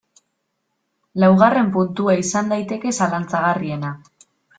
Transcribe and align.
Laugarren 1.23 1.69
puntua 1.75 2.15
izan 2.21 2.49
daiteke 2.53 2.95
zalantzagarriena. 2.97 3.93